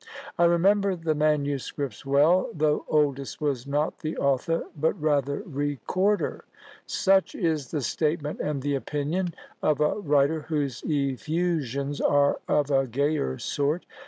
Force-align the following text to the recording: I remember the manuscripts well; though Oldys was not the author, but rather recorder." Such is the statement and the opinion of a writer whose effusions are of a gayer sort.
I 0.35 0.45
remember 0.45 0.95
the 0.95 1.13
manuscripts 1.13 2.03
well; 2.07 2.49
though 2.55 2.85
Oldys 2.89 3.39
was 3.39 3.67
not 3.67 3.99
the 3.99 4.17
author, 4.17 4.65
but 4.75 4.99
rather 4.99 5.43
recorder." 5.45 6.43
Such 6.87 7.35
is 7.35 7.69
the 7.69 7.81
statement 7.81 8.39
and 8.39 8.63
the 8.63 8.73
opinion 8.73 9.35
of 9.61 9.79
a 9.79 9.99
writer 9.99 10.41
whose 10.41 10.81
effusions 10.87 12.01
are 12.01 12.39
of 12.47 12.71
a 12.71 12.87
gayer 12.87 13.37
sort. 13.37 13.85